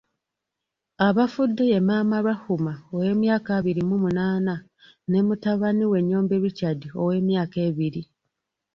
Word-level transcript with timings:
Abafudde 1.07 1.63
ye 1.71 1.79
maama 1.87 2.17
Rahumah 2.27 2.77
ow’emyaka 2.95 3.49
abiri 3.59 3.81
mu 3.89 3.95
munaana 4.03 4.55
ne 5.09 5.19
mutabani 5.27 5.83
we 5.91 5.99
Nyombi 6.09 6.35
Richard 6.45 6.81
ow’emyaka 7.01 7.57
ebiri. 7.69 8.01